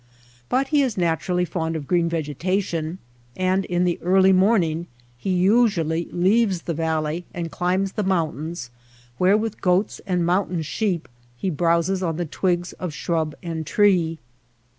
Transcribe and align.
But 0.49 0.69
he 0.69 0.81
is 0.81 0.97
nat 0.97 1.19
urally 1.19 1.47
fond 1.47 1.75
of 1.75 1.85
green 1.85 2.09
vegetation, 2.09 2.97
and 3.37 3.65
in 3.65 3.83
the 3.83 3.99
early 4.01 4.33
morning 4.33 4.87
he 5.15 5.29
usually 5.29 6.05
leaves 6.11 6.63
the 6.63 6.73
valley 6.73 7.25
and 7.35 7.51
climbs 7.51 7.91
the 7.91 8.01
mountains 8.03 8.71
where 9.19 9.37
with 9.37 9.61
goats 9.61 10.01
and 10.07 10.25
mountain 10.25 10.63
sheep 10.63 11.07
be 11.39 11.51
browses 11.51 12.01
on 12.01 12.17
the 12.17 12.25
twigs 12.25 12.73
of 12.73 12.95
shrub 12.95 13.35
and 13.43 13.67
tree. 13.67 14.17